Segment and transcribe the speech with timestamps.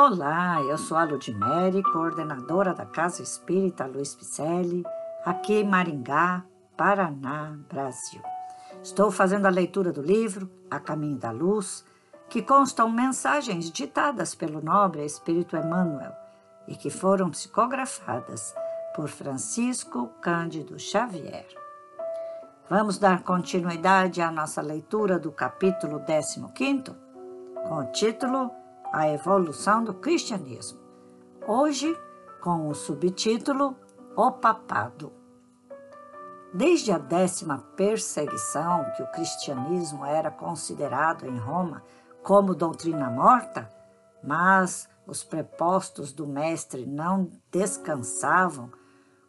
[0.00, 4.84] Olá, eu sou a Ludmere, coordenadora da Casa Espírita Luiz Picelli,
[5.24, 6.44] aqui em Maringá,
[6.76, 8.22] Paraná, Brasil.
[8.80, 11.84] Estou fazendo a leitura do livro A Caminho da Luz,
[12.28, 16.12] que constam mensagens ditadas pelo nobre Espírito Emmanuel
[16.68, 18.54] e que foram psicografadas
[18.94, 21.48] por Francisco Cândido Xavier.
[22.70, 26.40] Vamos dar continuidade à nossa leitura do capítulo 15,
[27.66, 28.52] com o título
[28.90, 30.80] A Evolução do Cristianismo.
[31.46, 31.94] Hoje,
[32.40, 33.76] com o subtítulo
[34.16, 35.12] O Papado.
[36.54, 41.84] Desde a décima perseguição que o cristianismo era considerado em Roma
[42.22, 43.70] como doutrina morta,
[44.24, 48.72] mas os prepostos do Mestre não descansavam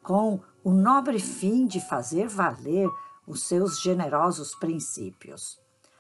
[0.02, 2.90] com o nobre fim de fazer valer
[3.28, 5.60] os seus generosos princípios.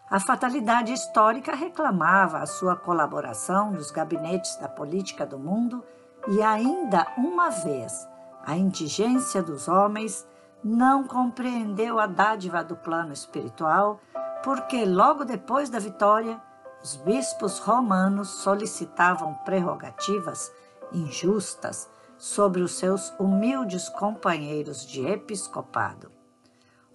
[0.09, 5.83] A fatalidade histórica reclamava a sua colaboração nos gabinetes da política do mundo
[6.27, 8.07] e ainda uma vez
[8.43, 10.27] a indigência dos homens
[10.63, 13.99] não compreendeu a dádiva do plano espiritual,
[14.43, 16.41] porque logo depois da vitória,
[16.83, 20.51] os bispos romanos solicitavam prerrogativas
[20.91, 26.18] injustas sobre os seus humildes companheiros de episcopado.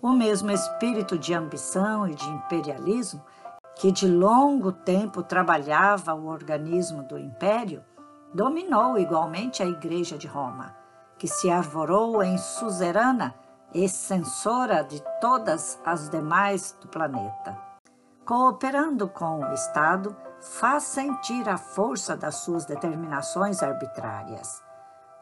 [0.05, 3.25] O mesmo espírito de ambição e de imperialismo
[3.75, 7.83] que de longo tempo trabalhava o organismo do império,
[8.35, 10.77] dominou igualmente a Igreja de Roma,
[11.17, 13.35] que se arvorou em suzerana
[13.73, 17.57] e censora de todas as demais do planeta.
[18.27, 24.63] Cooperando com o Estado, faz sentir a força das suas determinações arbitrárias.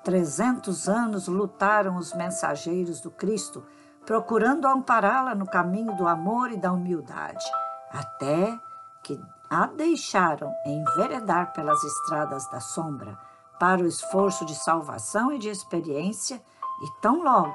[0.03, 3.65] Trezentos anos lutaram os mensageiros do Cristo,
[4.05, 7.45] procurando ampará-la no caminho do amor e da humildade,
[7.91, 8.59] até
[9.03, 13.19] que a deixaram enveredar pelas estradas da sombra
[13.59, 16.43] para o esforço de salvação e de experiência,
[16.83, 17.55] e tão logo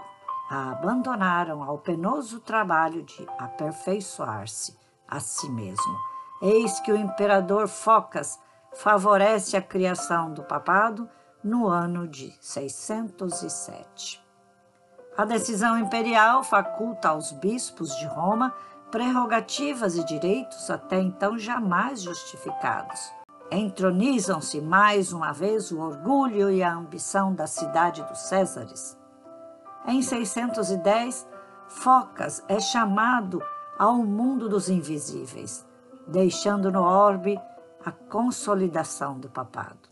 [0.50, 4.78] a abandonaram ao penoso trabalho de aperfeiçoar-se
[5.08, 5.97] a si mesmo.
[6.41, 8.40] Eis que o imperador Focas
[8.74, 11.09] favorece a criação do papado
[11.44, 14.27] no ano de 607.
[15.17, 18.53] A decisão imperial faculta aos bispos de Roma
[18.91, 23.11] prerrogativas e direitos até então jamais justificados.
[23.51, 28.97] Entronizam-se mais uma vez o orgulho e a ambição da cidade dos Césares
[29.88, 31.25] em 610,
[31.69, 33.41] Focas é chamado
[33.79, 35.66] ao mundo dos invisíveis,
[36.05, 37.39] deixando no orbe
[37.85, 39.88] a consolidação do papado.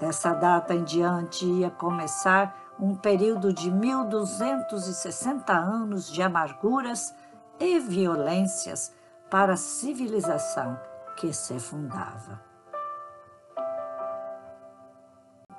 [0.00, 7.14] Dessa data em diante ia começar um período de 1260 anos de amarguras
[7.58, 8.92] e violências
[9.28, 10.80] para a civilização
[11.16, 12.40] que se fundava.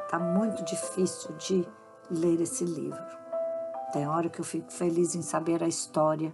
[0.04, 1.68] Está muito difícil de
[2.10, 3.22] ler esse livro.
[3.94, 6.34] Tem hora que eu fico feliz em saber a história,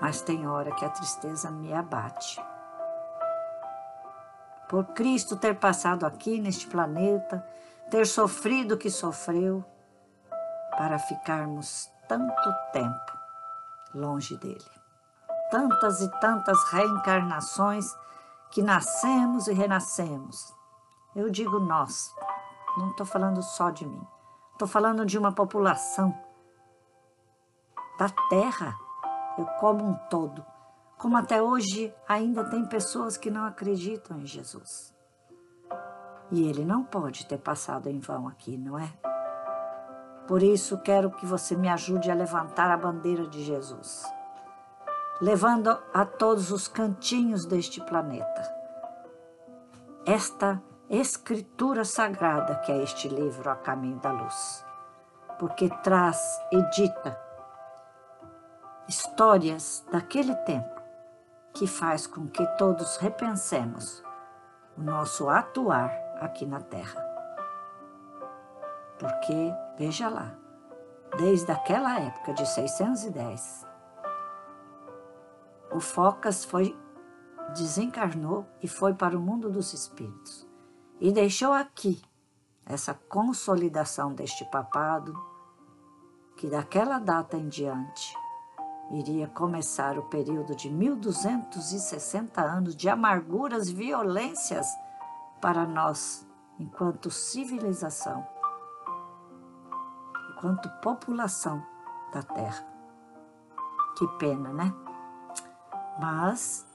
[0.00, 2.40] mas tem hora que a tristeza me abate.
[4.68, 7.44] Por Cristo ter passado aqui neste planeta,
[7.90, 9.64] ter sofrido o que sofreu,
[10.76, 13.12] para ficarmos tanto tempo
[13.94, 14.70] longe dele.
[15.50, 17.86] Tantas e tantas reencarnações
[18.50, 20.54] que nascemos e renascemos.
[21.14, 22.14] Eu digo nós,
[22.76, 24.06] não estou falando só de mim.
[24.52, 26.14] Estou falando de uma população
[27.98, 28.74] da Terra,
[29.60, 30.44] como um todo.
[30.98, 34.95] Como até hoje ainda tem pessoas que não acreditam em Jesus.
[36.30, 38.92] E ele não pode ter passado em vão aqui, não é?
[40.26, 44.02] Por isso quero que você me ajude a levantar a bandeira de Jesus,
[45.20, 48.56] levando a todos os cantinhos deste planeta.
[50.04, 50.60] Esta
[50.90, 54.64] escritura sagrada que é este livro A Caminho da Luz,
[55.38, 57.16] porque traz, edita
[58.88, 60.80] histórias daquele tempo
[61.52, 64.02] que faz com que todos repensemos
[64.76, 67.04] o nosso atuar aqui na Terra.
[68.98, 70.34] Porque, veja lá,
[71.16, 73.66] desde aquela época de 610,
[75.72, 76.76] o Focas foi
[77.54, 80.46] desencarnou e foi para o mundo dos espíritos
[81.00, 82.02] e deixou aqui
[82.64, 85.14] essa consolidação deste papado,
[86.36, 88.14] que daquela data em diante
[88.90, 94.66] iria começar o período de 1260 anos de amarguras violências
[95.40, 96.26] para nós,
[96.58, 98.26] enquanto civilização,
[100.30, 101.62] enquanto população
[102.12, 102.66] da Terra.
[103.96, 104.74] Que pena, né?
[105.98, 106.66] Mas